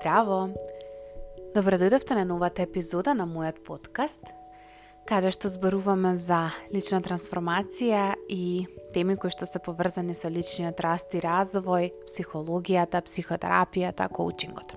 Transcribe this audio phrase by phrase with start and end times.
[0.00, 0.50] Здраво!
[1.54, 4.20] Добро дојдовте на новата епизода на мојот подкаст,
[5.08, 11.14] каде што зборуваме за лична трансформација и теми кои што се поврзани со личниот раст
[11.16, 14.76] и развој, психологијата, психотерапијата, коучингот.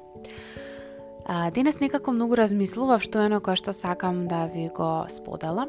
[1.52, 5.68] денес некако многу размислував што е на кое што сакам да ви го споделам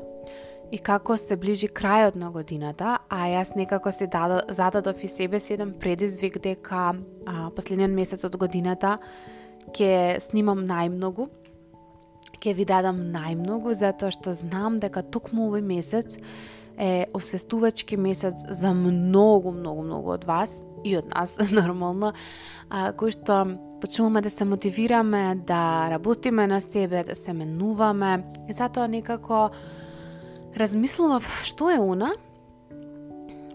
[0.71, 5.55] и како се ближи крајот на годината, а јас некако се зададов и себе си
[5.55, 6.95] еден предизвик дека
[7.27, 8.99] а, последниот месец од годината
[9.71, 11.29] ќе снимам најмногу,
[12.41, 16.17] ќе ви дадам најмногу затоа што знам дека токму овој месец
[16.81, 22.15] е освестувачки месец за многу, многу, многу од вас и од нас, нормално,
[22.71, 23.45] а, кои што
[23.81, 28.25] почнуваме да се мотивираме, да работиме на себе, да се менуваме.
[28.49, 29.51] И затоа некако
[30.57, 32.13] размислував што е она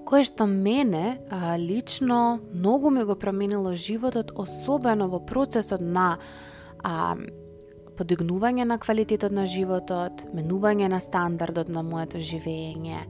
[0.05, 6.17] кое што мене а, лично многу ми го променило животот, особено во процесот на
[6.83, 7.15] а,
[7.97, 13.05] подигнување на квалитетот на животот, менување на стандардот на моето живење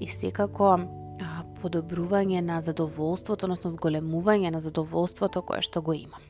[0.00, 6.22] и секако а, подобрување на задоволството, односно зголемување на задоволството кое што го имам.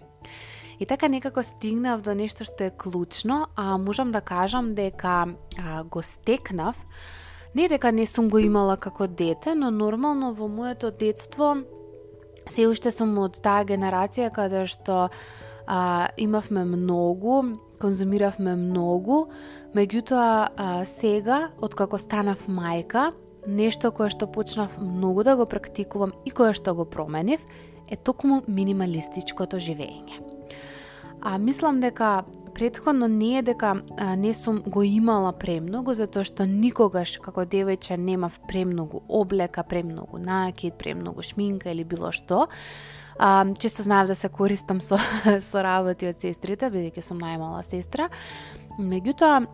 [0.78, 5.84] И така некако стигнав до нешто што е клучно, а можам да кажам дека а,
[5.84, 6.76] го стекнав,
[7.56, 11.54] не дека не сум го имала како дете, но нормално во моето детство
[12.52, 15.06] се уште сум од таа генерација каде што
[15.66, 19.30] а, имавме многу, конзумиравме многу,
[19.72, 23.14] меѓутоа а, сега, откако станав мајка,
[23.48, 27.40] нешто кое што почнав многу да го практикувам и кое што го променив,
[27.88, 30.20] е токму минималистичкото живење.
[31.24, 36.46] А мислам дека предходно не е дека а, не сум го имала премногу, затоа што
[36.48, 42.46] никогаш како девојче немав премногу облека, премногу накид, премногу шминка или било што.
[43.18, 44.96] А, често знаев да се користам со,
[45.40, 48.08] со работи од сестрите, бидејќи сум најмала сестра.
[48.80, 49.44] Меѓутоа,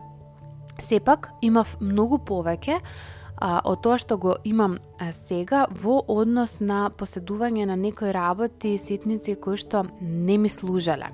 [0.79, 6.87] сепак имав многу повеќе а, од тоа што го имам а, сега во однос на
[6.87, 11.11] поседување на некои работи и ситници кои што не ми служеле.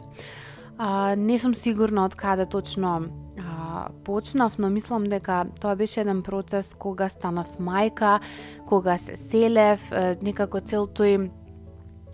[0.80, 2.92] А, не сум сигурна од каде точно
[3.36, 8.22] а, почнав, но мислам дека тоа беше еден процес кога станав мајка,
[8.64, 9.84] кога се селев,
[10.24, 11.28] некако цел тој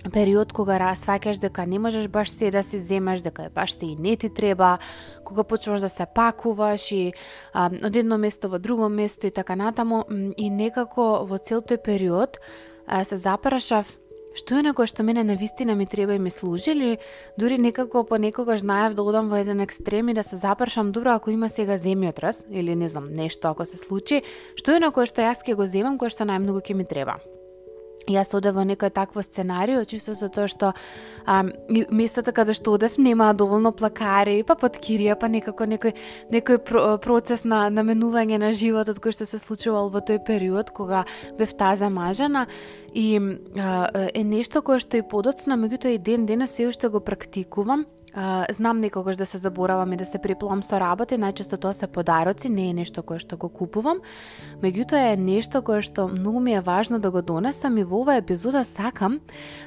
[0.10, 3.96] период кога сваќаш дека не можеш баш се да се земеш, дека баш се и
[3.96, 4.78] не ти треба,
[5.24, 7.14] кога почнуваш да се пакуваш и
[7.54, 10.06] а, од едно место во друго место и така натаму.
[10.38, 12.42] И некако во цел тој период
[12.88, 13.98] а, се запрашав
[14.36, 16.98] што е некоја што мене на вистина ми треба и ми служи или
[17.38, 21.32] дури некако понекогаш знаев да одам во еден екстрем и да се запрашам добро ако
[21.32, 24.24] има сега земјотрес или не знам нешто ако се случи,
[24.56, 27.18] што е некој што јас ќе го земам кое што најмногу ќе ми треба?
[28.08, 30.74] Јас одев во некој такво сценарио, чисто за тоа што
[31.26, 31.44] а,
[31.90, 35.96] местата каде што одев нема доволно плакари, па подкирија, па некако некој,
[36.32, 36.62] некој
[37.04, 41.06] процес на наменување на животот кој што се случувал во тој период кога
[41.40, 42.46] бев таа замажана
[42.94, 43.20] и
[43.58, 47.86] а, е нешто кое што и подоцна, меѓутоа и ден денес се уште го практикувам
[48.52, 52.50] знам некогаш да се заборавам и да се приплам со работи, најчесто тоа се подароци,
[52.50, 54.00] не е нешто кое што го купувам,
[54.64, 58.24] меѓутоа е нешто кое што многу ми е важно да го донесам и во оваа
[58.24, 59.20] епизода сакам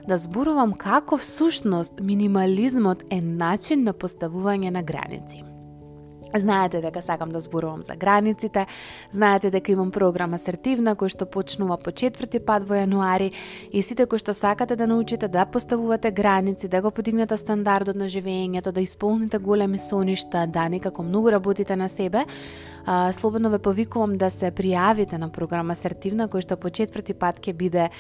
[0.09, 5.48] да зборувам како всушност минимализмот е начин на поставување на граници.
[6.37, 8.67] Знаете дека сакам да зборувам за границите,
[9.13, 13.31] знаете дека имам програма асертивна кој што почнува по четврти пат во јануари
[13.73, 18.13] и сите кои што сакате да научите да поставувате граници, да го подигнете стандардот на
[18.13, 22.25] живеењето, да исполните големи соништа, да некако многу работите на себе,
[22.89, 27.37] а, слободно ве повикувам да се пријавите на програма Асертивна, кој што по четврти пат
[27.45, 27.91] ќе биде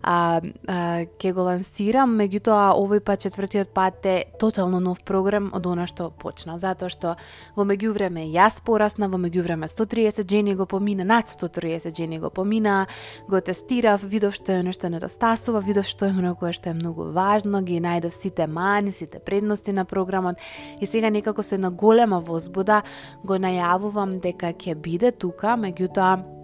[0.00, 5.66] а, а, ќе го лансирам, меѓутоа овој пат четвртиот пат е тотално нов програм од
[5.68, 7.16] она што почна, затоа што
[7.56, 12.86] во меѓувреме јас порасна, во меѓувреме 130 жени го помина, над 130 жени го помина,
[13.28, 17.10] го тестирав, видов што е нешто недостасува, видов што е оно кое што е многу
[17.12, 20.40] важно, ги најдов сите мани, сите предности на програмот.
[20.80, 22.82] И сега некако се на голема возбуда
[23.24, 26.36] го најавувам дека дека ќе биде тука, меѓутоа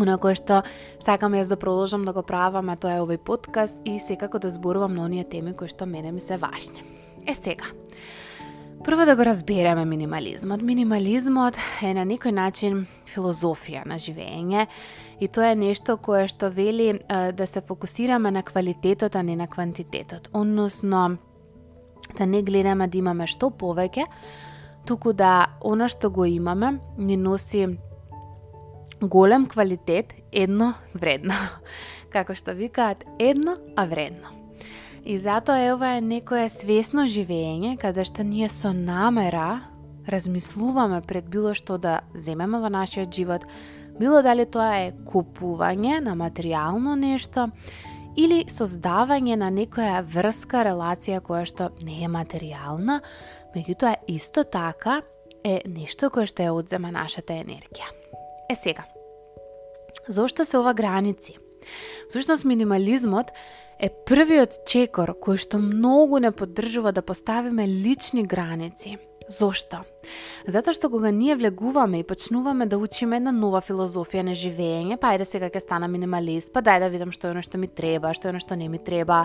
[0.00, 0.62] Оно кое што
[1.04, 4.48] сакам јас да продолжам да го правам, а тоа е овој подкаст и секако да
[4.48, 6.80] зборувам на оние теми кои што мене ми се важни.
[7.28, 7.64] Е сега,
[8.84, 10.62] Прво да го разбереме минимализмот.
[10.62, 14.66] Минимализмот е на некој начин филозофија на живење
[15.20, 19.36] и тоа е нешто кое што вели е, да се фокусираме на квалитетот, а не
[19.36, 20.30] на квантитетот.
[20.32, 21.18] Односно,
[22.16, 24.08] да не гледаме да имаме што повеќе,
[24.86, 27.78] туку да она што го имаме ни носи
[29.00, 31.34] голем квалитет, едно вредно.
[32.12, 34.30] Како што викаат, едно, а вредно.
[35.04, 39.62] И затоа е ова е некое свесно живење, каде што ние со намера
[40.06, 43.46] размислуваме пред било што да земеме во нашиот живот,
[43.98, 47.48] било дали тоа е купување на материјално нешто
[48.16, 53.00] или создавање на некоја врска, релација која што не е материјална,
[53.54, 55.02] меѓутоа исто така
[55.44, 57.88] е нешто кое што ја одзема нашата енергија.
[58.50, 58.84] Е сега,
[60.08, 61.38] зошто се ова граници?
[62.08, 63.30] Всушност минимализмот
[63.80, 68.98] е првиот чекор кој што многу не поддржува да поставиме лични граници–
[69.32, 69.84] Зошто?
[70.46, 75.12] Затоа што кога ние влегуваме и почнуваме да учиме една нова филозофија на живење, па
[75.14, 78.10] ајде сега ќе стана минималист, па дај да видам што е оно што ми треба,
[78.12, 79.24] што е оно што не ми треба,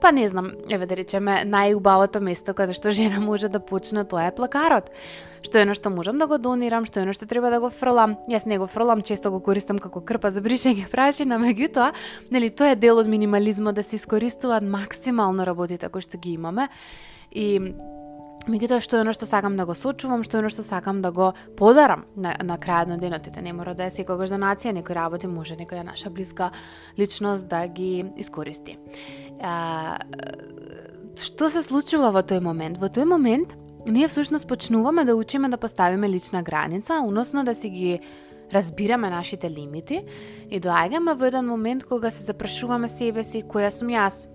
[0.00, 4.30] па не знам, еве да речеме, најубавото место каде што жена може да почне тоа
[4.30, 4.94] е плакарот.
[5.42, 7.68] Што е оно што можам да го донирам, што е оно што треба да го
[7.68, 8.16] фрлам.
[8.30, 11.90] Јас не го фрлам, често го користам како крпа за бришење прашина, меѓутоа,
[12.30, 16.70] нели тоа е дел од минимализмот да се искористуваат максимално работите кои што ги имаме.
[17.32, 17.74] И
[18.50, 21.12] Меѓутоа, што е оно што сакам да го сочувам, што е оно што сакам да
[21.14, 24.98] го подарам на, на крајот на денот, ете не мора да е секогаш донација, некој
[24.98, 26.50] работи може некоја наша блиска
[26.98, 28.78] личност да ги искористи.
[29.42, 29.98] А,
[31.14, 32.82] што се случува во тој момент?
[32.82, 33.54] Во тој момент
[33.86, 38.00] ние всушност почнуваме да учиме да поставиме лична граница, уносно да си ги
[38.52, 40.02] разбираме нашите лимити
[40.50, 44.26] и доаѓаме во еден момент кога се запрашуваме себе си која сум јас,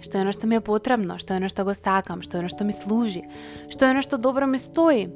[0.00, 2.40] што е оно што ми е потребно, што е оно што го сакам, што е
[2.44, 3.24] оно што ми служи,
[3.68, 5.08] што е оно што добро ми стои,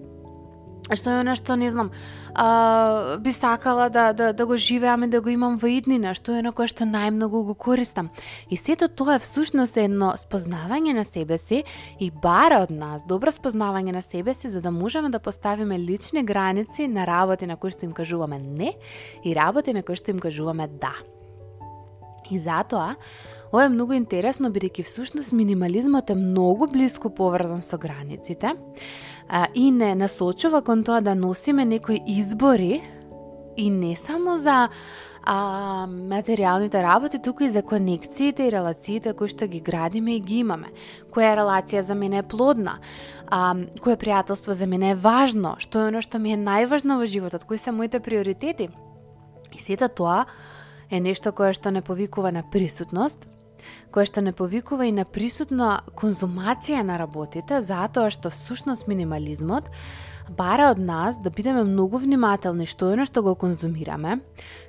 [0.90, 1.92] што е оно што не знам,
[2.34, 6.34] а, би сакала да, да, да го живеам и да го имам во иднина, што
[6.34, 8.10] е оно кое што најмногу го користам.
[8.50, 11.62] И сето тоа е всушност едно спознавање на себе си
[12.00, 16.24] и бара од нас добро спознавање на себе си за да можеме да поставиме лични
[16.24, 18.74] граници на работи на кои што им кажуваме не
[19.24, 20.94] и работи на кои што им кажуваме да.
[22.30, 22.96] И затоа,
[23.52, 28.54] Ова е многу интересно, бидејќи всушност минимализмот е многу близко поврзан со границите
[29.28, 32.80] а, и не насочува кон тоа да носиме некои избори
[33.56, 34.70] и не само за
[35.22, 35.34] а,
[35.84, 40.72] материјалните работи, туку и за конекциите и релациите кои што ги градиме и ги имаме.
[41.12, 42.78] Која релација за мене е плодна,
[43.28, 43.52] а,
[43.84, 47.44] кое пријателство за мене е важно, што е оно што ми е најважно во животот,
[47.44, 48.70] кои се моите приоритети.
[49.52, 50.24] И сето тоа
[50.88, 53.28] е нешто кое што не повикува на присутност,
[53.92, 59.70] која што не повикува и на присутна конзумација на работите, затоа што всушност минимализмот
[60.30, 64.20] бара од нас да бидеме многу внимателни што е што го конзумираме,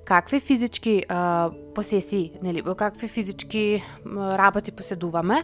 [0.05, 5.43] какви физички а, посеси, нели, какви физички а, работи поседуваме,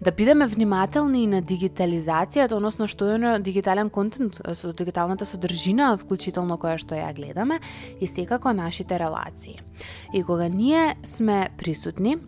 [0.00, 5.94] да бидеме внимателни и на дигитализацијата, односно што е на дигитален контент, со дигиталната содржина,
[5.96, 7.60] вклучително која што ја гледаме,
[8.00, 9.60] и секако нашите релации.
[10.14, 12.18] И кога ние сме присутни,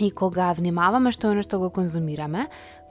[0.00, 2.46] И кога внимаваме што е што го конзумираме,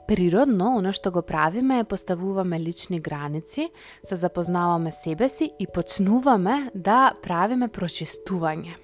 [0.06, 3.70] природно, оно што го правиме е поставуваме лични граници,
[4.04, 8.78] се запознаваме себе си и почнуваме да правиме прочистување.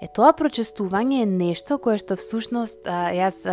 [0.00, 3.44] Е тоа прочестување е нешто кое што всушност јас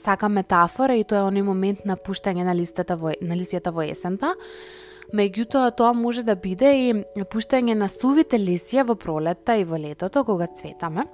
[0.00, 3.84] сакам метафора и тоа е оној момент на пуштање на листата во на лисјата во
[3.84, 4.34] есента.
[5.12, 6.88] Меѓутоа тоа може да биде и
[7.30, 11.06] пуштање на сувите лисија во пролетта и во летото кога цветаме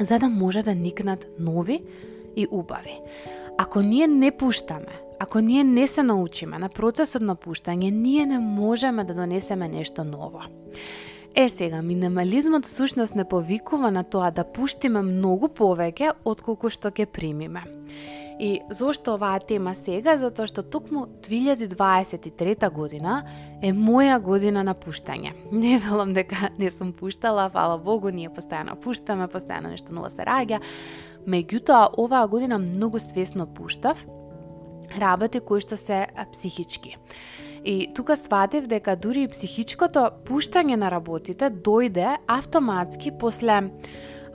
[0.00, 1.82] за да може да никнат нови
[2.36, 3.00] и убави.
[3.58, 8.38] Ако ние не пуштаме, ако ние не се научиме на процесот на пуштање, ние не
[8.38, 10.40] можеме да донесеме нешто ново.
[11.34, 17.06] Е сега, минимализмот всушност не повикува на тоа да пуштиме многу повеќе отколку што ќе
[17.06, 17.64] примиме.
[18.38, 20.18] И зошто оваа тема сега?
[20.20, 23.22] Затоа што токму 2023 година
[23.64, 25.32] е моја година на пуштање.
[25.52, 30.28] Не велам дека не сум пуштала, фала Богу, ние постојано пуштаме, постојано нешто ново се
[30.28, 30.60] раѓа.
[31.26, 34.04] Меѓутоа, оваа година многу свесно пуштав
[35.00, 36.96] работи кои што се психички.
[37.64, 43.72] И тука сватев дека дури и психичкото пуштање на работите дојде автоматски после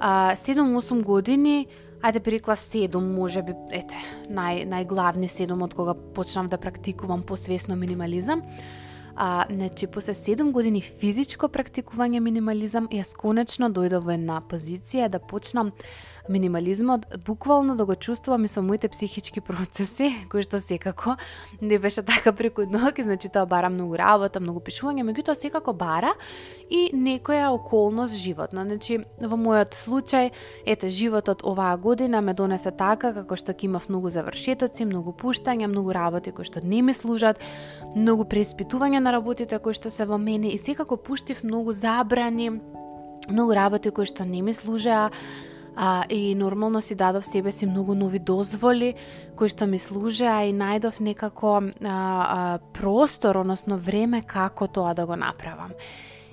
[0.01, 1.67] 7-8 години
[2.01, 3.97] ајде би рекла 7, може би, ете,
[4.29, 8.41] нај, најглавни 7 од кога почнам да практикувам посвесно минимализам.
[9.15, 15.19] А, значи, после 7 години физичко практикување минимализам, јас конечно дојдов во една позиција да
[15.19, 15.71] почнам
[16.31, 21.15] минимализмот буквално да го чувствувам и со моите психички процеси, кои што секако
[21.61, 26.13] не беше така преку ноќ, значи тоа бара многу работа, многу пишување, меѓутоа секако бара
[26.69, 28.63] и некоја околност животна.
[28.65, 30.31] Значи, во мојот случај,
[30.65, 35.67] ете, животот оваа година ме донесе така како што ќе имав многу завршетоци, многу пуштања,
[35.67, 37.39] многу работи кои што не ми служат,
[37.95, 42.61] многу преиспитување на работите кои што се во мене и секако пуштив многу забрани,
[43.29, 45.11] многу работи кои што не ми служеа,
[45.75, 48.93] а, и нормално си дадов себе си многу нови дозволи
[49.35, 55.05] кои што ми служеа и најдов некако а, а, простор, односно време како тоа да
[55.05, 55.71] го направам.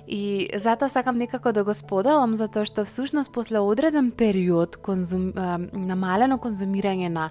[0.07, 5.57] И затоа сакам некако да го споделам, затоа што всушност после одреден период конзум, а,
[5.73, 7.29] намалено конзумирање на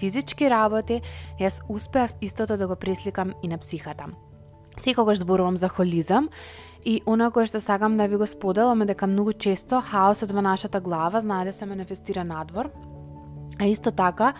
[0.00, 1.02] физички работи,
[1.40, 4.06] јас успеав истото да го пресликам и на психата.
[4.78, 6.28] Секогаш зборувам за холизам
[6.84, 10.40] И она кое што сакам да ви го споделам е дека многу често хаосот во
[10.40, 12.70] нашата глава знае да се манифестира надвор.
[13.60, 14.32] А исто така,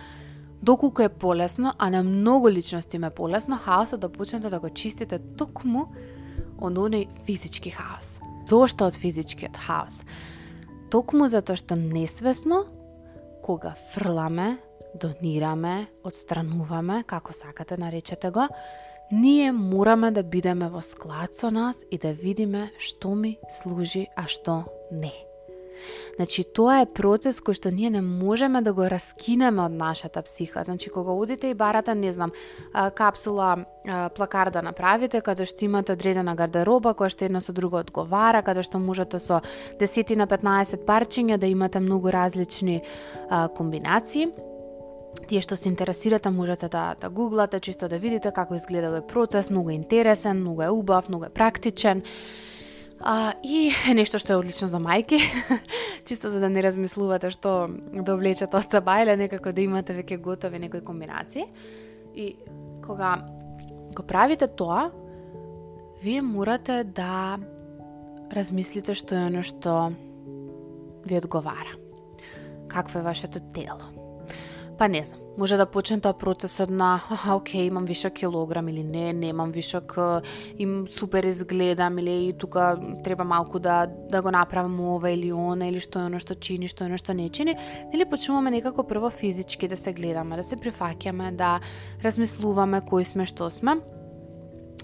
[0.61, 5.19] доколку е полесно, а на многу личности ме полесно, хаосот да почнете да го чистите
[5.37, 5.91] токму
[6.61, 8.17] од оној физички хаос.
[8.49, 10.01] Зошто од физичкиот хаос?
[10.91, 12.65] Токму затоа што несвесно,
[13.41, 14.57] кога фрламе,
[14.93, 18.47] донираме, отстрануваме, како сакате наречете го,
[19.11, 24.27] ние мораме да бидеме во склад со нас и да видиме што ми служи, а
[24.27, 25.13] што не.
[26.15, 30.63] Значи, тоа е процес кој што ние не можеме да го раскинеме од нашата психа.
[30.63, 32.31] Значи, кога одите и барате, не знам,
[32.95, 33.65] капсула
[34.15, 38.63] плакар да направите, каде што имате одредена гардероба, која што едно со друго одговара, каде
[38.63, 39.41] што можете со
[39.79, 42.81] 10 на 15 парчиња да имате многу различни
[43.57, 44.29] комбинации,
[45.27, 49.49] Тие што се интересирате можете да, да гуглате, чисто да видите како изгледа овој процес,
[49.51, 52.03] многу е интересен, многу е убав, многу е практичен.
[52.99, 55.19] А, и нешто што е одлично за мајки,
[56.07, 60.59] чисто за да не размислувате што да облечете од саба некако да имате веќе готови
[60.59, 61.47] некои комбинации.
[62.15, 62.35] И
[62.85, 63.25] кога
[63.95, 64.91] го правите тоа,
[66.03, 67.39] вие морате да
[68.31, 69.93] размислите што е оно што
[71.05, 71.75] ви одговара.
[72.67, 74.00] Какво е вашето тело?
[74.81, 78.83] Па не знам, може да почне тоа процесот на, аха, окей, имам вишок килограм или
[78.83, 79.93] не, немам вишок,
[80.57, 85.67] им супер изгледам или и тука треба малку да да го направам ова или она
[85.69, 87.53] или што е оно што чини, што е оно што не чини,
[87.93, 91.59] или почнуваме некако прво физички да се гледаме, да се прифаќаме, да
[92.01, 93.77] размислуваме кои сме, што сме,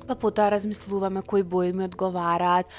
[0.06, 2.70] па потоа размислуваме кои бои ми одговараат,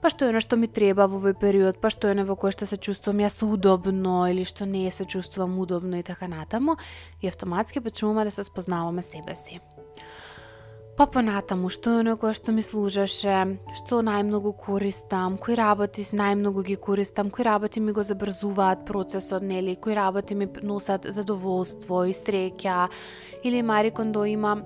[0.00, 2.66] па што е нешто ми треба во овој период, па што е во кој што
[2.66, 6.76] се чувствувам јас удобно или што не се чувствувам удобно и така натаму,
[7.22, 9.60] и автоматски почнуваме да се спознаваме себе си.
[11.00, 16.60] Па понатаму, што е оно кое што ми служеше, што најмногу користам, кои работи најмногу
[16.66, 22.12] ги користам, кои работи ми го забрзуваат процесот, нели, кои работи ми носат задоволство и
[22.12, 22.90] среќа,
[23.44, 24.60] или Мари Кондо има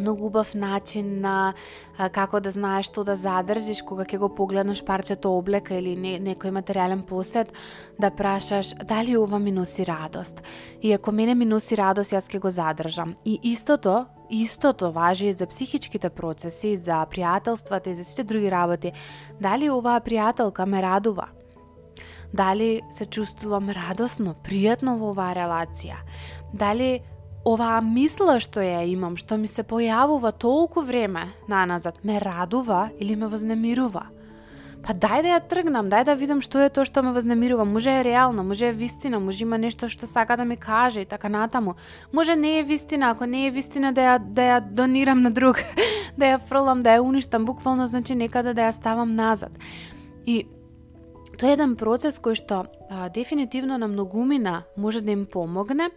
[0.00, 1.54] многу убав начин на
[1.98, 6.16] а, како да знаеш што да задржиш кога ќе го погледнеш парчето облека или не,
[6.18, 7.52] некој материјален посет,
[8.00, 10.42] да прашаш дали ова ми носи радост.
[10.82, 13.14] И ако мене ми носи радост, јас ќе го задржам.
[13.24, 18.92] И истото, истото важи и за психичките процеси, за пријателствата и за сите други работи.
[19.40, 21.28] Дали оваа пријателка ме радува?
[22.32, 25.98] Дали се чувствувам радосно, пријатно во оваа релација?
[26.54, 27.02] Дали
[27.44, 33.16] оваа мисла што ја имам, што ми се појавува толку време наназад, ме радува или
[33.16, 34.06] ме вознемирува?
[34.80, 37.66] Па дај да ја тргнам, дај да видам што е тоа што ме вознемирува.
[37.68, 41.04] Може е реално, може е вистина, може има нешто што сака да ми каже и
[41.04, 41.74] така натаму.
[42.12, 45.60] Може не е вистина, ако не е вистина да ја, да ја донирам на друг,
[46.18, 49.52] да ја фрлам, да ја уништам, буквално значи некаде да ја ставам назад.
[50.26, 50.46] И
[51.40, 55.88] тоа е еден процес кој што а, дефинитивно на многумина може да им помогне,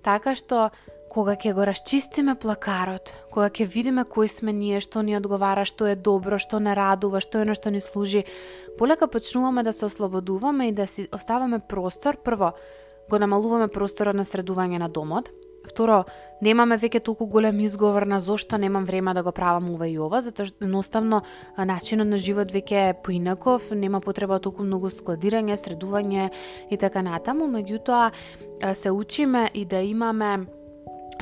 [0.00, 0.70] така што
[1.12, 5.84] кога ќе го расчистиме плакарот, кога ќе видиме кои сме ние, што ни одговара, што
[5.84, 8.24] е добро, што не радува, што е на што ни служи,
[8.78, 12.16] полека почнуваме да се ослободуваме и да си оставаме простор.
[12.16, 12.54] Прво,
[13.10, 15.28] го намалуваме просторот на средување на домот,
[15.66, 16.04] Второ,
[16.40, 20.22] немаме веќе толку голем изговор на зошто немам време да го правам ова и ова,
[20.22, 21.22] затоа што едноставно
[21.58, 26.30] начинот на живот веќе е поинаков, нема потреба толку многу складирање, средување
[26.70, 28.12] и така натаму, меѓутоа
[28.74, 30.46] се учиме и да имаме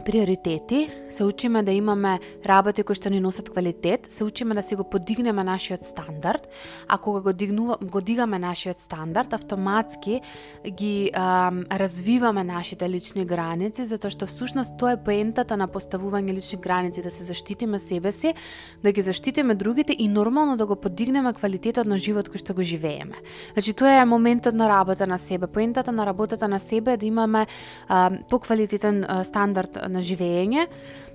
[0.05, 4.75] приоритети, се учиме да имаме работи кои што ни носат квалитет, се учиме да си
[4.75, 6.49] го подигнеме нашиот стандард,
[6.89, 10.21] а кога го, дигнува, го дигаме нашиот стандард, автоматски
[10.69, 16.59] ги а, развиваме нашите лични граници, затоа што всушност тоа е поентата на поставување лични
[16.59, 18.35] граници, да се заштитиме себе си,
[18.83, 22.63] да ги заштитиме другите и нормално да го подигнеме квалитетот на живот кој што го
[22.63, 23.23] живееме.
[23.55, 25.47] Значи тоа е моментот на работа на себе.
[25.47, 27.47] Поентата на работата на себе е да имаме
[27.89, 30.69] а, поквалитетен стандард на живење,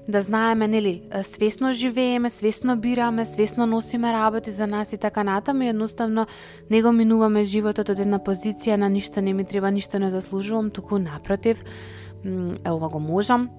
[0.10, 5.64] да знаеме, нели, свесно живееме, свесно бираме, свесно носиме работи за нас и така натаму,
[5.64, 6.26] едноставно
[6.70, 10.72] не го минуваме животот од една позиција на ништо не ми треба, ништо не заслужувам,
[10.72, 11.64] туку напротив,
[12.66, 13.50] е ова го можам,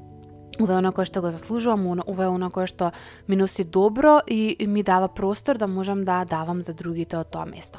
[0.60, 2.90] ова е она кое што го заслужувам, ова е она кое што
[3.28, 7.46] ми носи добро и ми дава простор да можам да давам за другите од тоа
[7.46, 7.78] место.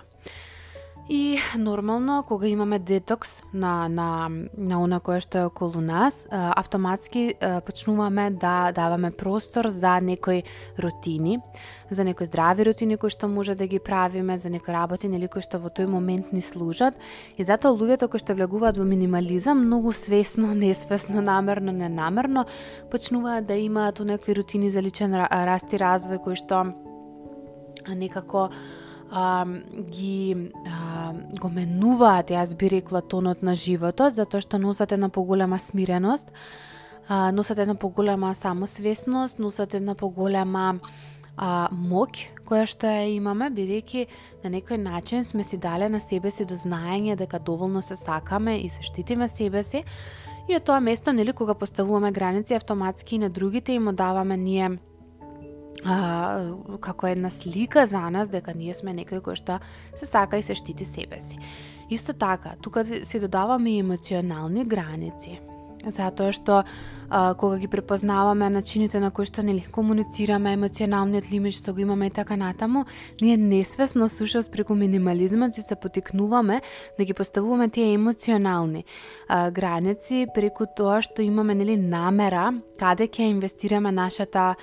[1.14, 7.36] И нормално кога имаме детокс на на на она кое што е околу нас, автоматски
[7.66, 10.44] почнуваме да даваме простор за некои
[10.80, 11.40] рутини,
[11.92, 15.44] за некои здрави рутини кои што може да ги правиме, за некои работи нели кои
[15.44, 16.96] што во тој момент ни служат.
[17.36, 22.46] И затоа луѓето кои што влегуваат во минимализам многу свесно, несвесно, намерно, ненамерно
[22.88, 26.72] почнуваат да имаат некои рутини за личен раст и развој кои што
[27.92, 28.48] некако
[29.12, 29.46] а,
[29.92, 35.60] ги а, го менуваат, јас би рекла, тонот на животот, затоа што носат една поголема
[35.60, 36.32] смиреност,
[37.08, 40.80] а, носат една поголема самосвесност, носат една поголема
[41.38, 44.06] а, моќ која што ја имаме, бидејќи
[44.44, 48.58] на некој начин сме си дале на себе си до знаење дека доволно се сакаме
[48.60, 49.84] и се штитиме себе си.
[50.50, 54.78] И од тоа место, нели, кога поставуваме граници, автоматски и на другите им даваме ние
[55.86, 59.60] а, како една слика за нас дека ние сме некој кој што
[59.96, 61.38] се сака и се штити себе си.
[61.90, 65.40] Исто така, тука се додаваме и емоционални граници.
[65.88, 66.62] Затоа што
[67.10, 72.08] а, кога ги препознаваме начините на кои што нели комуницираме емоционалниот лимит што го имаме
[72.08, 72.86] и така натаму,
[73.22, 76.62] ние несвесно сушос преку минимализмот се потикнуваме
[76.98, 78.86] да ги поставуваме тие емоционални
[79.28, 84.56] а, граници преку тоа што имаме нели намера каде ќе инвестираме нашата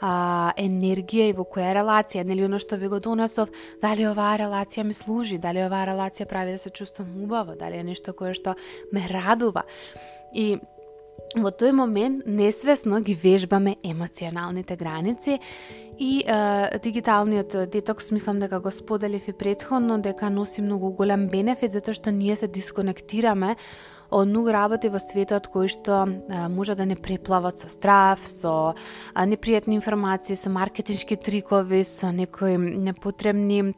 [0.00, 3.52] а, енергија и во која релација, нели оно што ви го донесов,
[3.82, 7.84] дали оваа релација ми служи, дали оваа релација прави да се чувствам убаво, дали е
[7.84, 8.56] нешто кое што
[8.92, 9.64] ме радува.
[10.34, 10.58] И
[11.36, 15.38] во тој момент несвесно ги вежбаме емоционалните граници
[15.98, 21.70] и е, дигиталниот детокс мислам дека го споделив и предходно дека носи многу голем бенефит
[21.70, 23.56] затоа што ние се дисконектираме
[24.10, 26.06] многу работи во светот кои што
[26.50, 28.74] може да не преплават со страф, со
[29.14, 33.74] непријатни информации, со маркетиншки трикови, со некои непотребни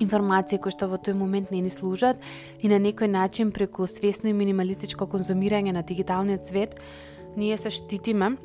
[0.00, 2.18] информации кои што во тој момент не ни служат
[2.60, 6.78] и на некој начин преку свесно и минималистичко конзумирање на дигиталниот свет
[7.36, 8.36] ние се штитиме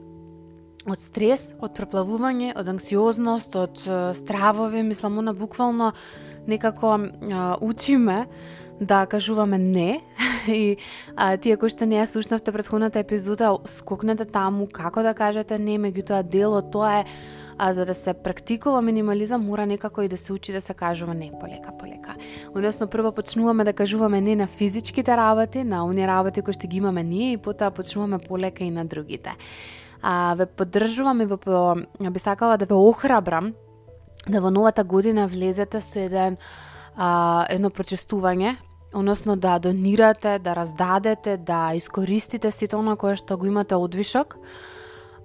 [0.84, 3.80] од стрес, од преплавување, од анксиозност, од
[4.19, 5.93] стравови, мислам, она буквално
[6.48, 8.28] некако а, учиме
[8.80, 10.02] да кажуваме не.
[10.47, 10.77] и
[11.15, 15.79] а, тие кои што не ја слушнавте претходната епизода, скокнете таму како да кажете не,
[15.79, 17.06] меѓутоа дело тоа е
[17.58, 21.13] а за да се практикува минимализам мора некако и да се учи да се кажува
[21.13, 22.15] не полека полека.
[22.56, 26.77] Односно прво почнуваме да кажуваме не на физичките работи, на оние работи кои што ги
[26.77, 29.36] имаме ние и потоа почнуваме полека и на другите.
[30.01, 31.38] А ве поддржувам и во
[31.99, 33.53] би сакала да ве охрабрам
[34.27, 36.38] да во новата година влезете со еден
[36.95, 38.58] а, едно прочестување
[38.93, 44.38] односно да донирате, да раздадете, да искористите сите оно кое што го имате одвишок,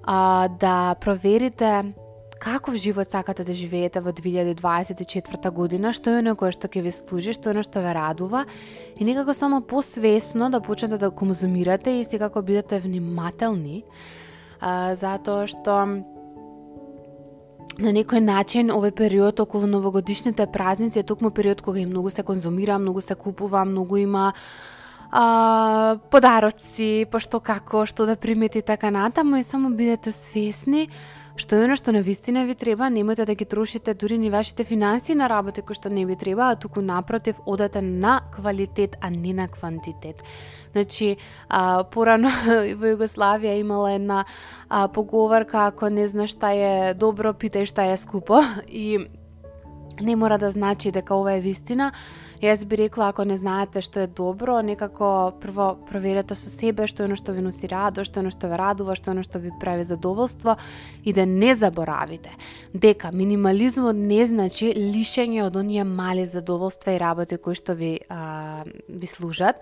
[0.05, 1.95] а, да проверите
[2.39, 6.93] каков живот сакате да живеете во 2024 година, што е оно кое што ќе ви
[6.95, 8.47] служи, што е оно што ве радува
[8.97, 13.85] и некако само посвесно да почнете да конзумирате и секако бидете внимателни,
[14.61, 16.05] а, затоа што
[17.79, 22.23] на некој начин овој период околу новогодишните празници е токму период кога и многу се
[22.23, 24.33] конзумира, многу се купува, многу има
[25.11, 30.89] а, подароци, пошто како, што да примете и така натаму и само бидете свесни
[31.39, 34.65] што е она што на вистина ви треба, немојте да ги трошите дури ни вашите
[34.65, 39.11] финансии на работи кои што не ви треба, а туку напротив одете на квалитет, а
[39.11, 40.25] не на квантитет.
[40.73, 41.17] Значи,
[41.49, 42.31] а, порано
[42.81, 44.25] во Југославија имала една
[44.69, 48.43] а, поговорка, ако не знаеш шта е добро, питај шта е скупо.
[48.69, 48.99] И
[50.01, 51.93] не мора да значи дека ова е вистина,
[52.39, 57.03] Јас би рекла, ако не знаете што е добро, некако прво проверете со себе што
[57.03, 59.25] е оно што ви носи радост, што е оно што ве радува, што е оно
[59.27, 60.55] што ви прави задоволство
[61.03, 62.31] и да не заборавите
[62.71, 68.63] дека минимализмот не значи лишење од оние мали задоволства и работи кои што ви а,
[68.87, 69.59] ви служат.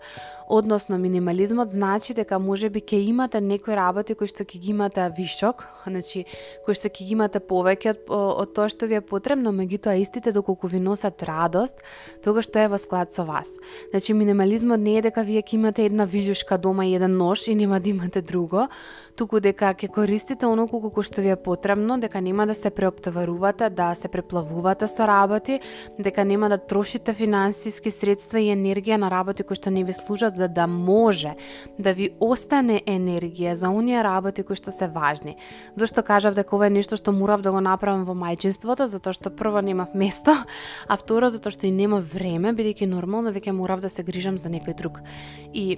[0.46, 5.64] Односно минимализмот значи дека можеби ќе имате некои работи кои што ќе ги имате вишок,
[5.88, 6.26] значи
[6.68, 10.28] кои што ќе ги имате повеќе од, од тоа што ви е потребно, меѓутоа истите
[10.28, 11.80] доколку ви носат радост,
[12.20, 13.48] тогаш тоа е во склад со вас.
[13.90, 17.54] Значи минимализмот не е дека вие ќе имате една вижушка дома и еден нож и
[17.54, 18.68] нема да имате друго,
[19.16, 23.70] туку дека ќе користите оно колку што ви е потребно, дека нема да се преоптоварувате,
[23.70, 25.60] да се преплавувате со работи,
[25.98, 30.34] дека нема да трошите финансиски средства и енергија на работи кои што не ви служат
[30.34, 31.34] за да може
[31.78, 35.36] да ви остане енергија за оние работи кои што се важни.
[35.76, 39.30] Зошто кажав дека ова е нешто што морав да го направам во мајчинството, затоа што
[39.30, 40.34] прво немав место,
[40.88, 44.48] а второ затоа што и нема време, бидејќи нормално веќе морав да се грижам за
[44.48, 45.00] некој друг.
[45.52, 45.76] И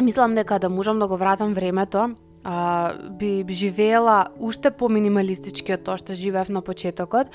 [0.00, 5.74] мислам дека да можам да го вратам времето, а, би, живела живеела уште по минималистички
[5.76, 7.28] од тоа што живеев на почетокот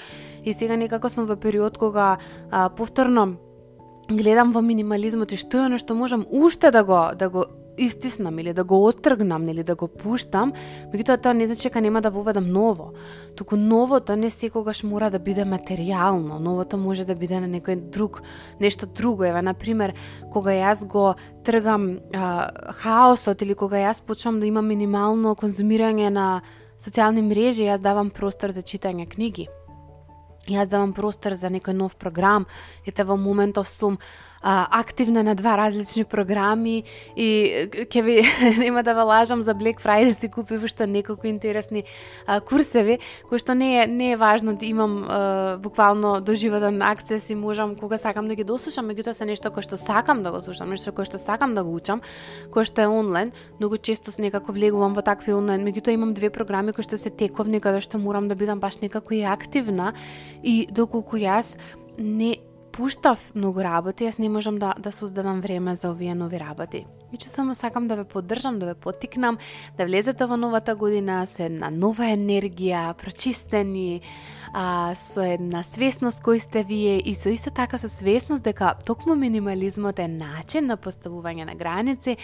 [0.43, 2.17] и сега некако сум во период кога
[2.51, 3.37] а, повторно
[4.09, 7.45] гледам во минимализмот и што е оно што можам уште да го да го
[7.77, 10.53] истиснам или да го оттргнам или да го пуштам,
[10.93, 12.93] меѓутоа тоа не значи дека нема да воведам ново.
[13.35, 18.21] Туку новото не секогаш мора да биде материјално, новото може да биде на некој друг,
[18.59, 19.25] нешто друго.
[19.25, 19.93] Ева, на пример,
[20.31, 26.41] кога јас го тргам а, хаосот или кога јас почнам да имам минимално конзумирање на
[26.79, 29.47] социјални мрежи, јас давам простор за читање книги.
[30.45, 32.45] Јас давам простор за некој нов програм,
[32.85, 33.97] ете во моментов сум
[34.45, 36.83] а, активна на два различни програми
[37.17, 38.21] и ќе ви
[38.61, 41.83] нема да ве лажам за Black Friday си купив уште неколку интересни
[42.27, 47.29] а, курсеви кои што не е не е важно да имам а, буквално доживотен аксес
[47.29, 50.41] и можам кога сакам да ги дослушам, меѓутоа се нешто кое што сакам да го
[50.45, 52.05] слушам, нешто кое што сакам да го учам,
[52.53, 56.29] кое што е онлайн, многу често се некако влегувам во такви онлайн, меѓутоа имам две
[56.29, 59.93] програми кои што се тековни каде што морам да бидам баш некако и активна
[60.43, 61.57] и доколку јас
[61.97, 62.37] не
[62.75, 66.85] пуштав многу работи, јас не можам да, да создадам време за овие нови работи.
[67.13, 69.37] И че само сакам да ве поддржам, да ве потикнам,
[69.77, 74.01] да влезете во новата година со една нова енергија, прочистени,
[74.51, 79.15] а, со една свесност кој сте вие и со исто така со свесност дека токму
[79.15, 82.17] минимализмот е начин на поставување на граници,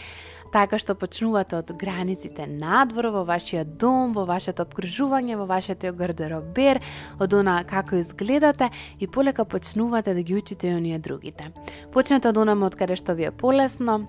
[0.52, 6.82] така што почнувате од границите надвор во вашиот дом, во вашето обкружување, во вашето гардеробер,
[7.20, 11.52] од она како изгледате и полека почнувате да ги учите и оние другите.
[11.92, 14.02] Почнете од онаме од каде што ви е полесно,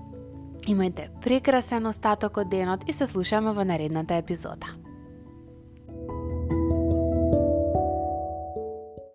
[0.62, 4.91] Имајте прекрасен остаток од денот и се слушаме во наредната епизода.